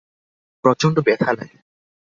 প্রচন্ড 0.63 0.97
ব্যথা 0.99 1.29
লাগে। 1.33 1.57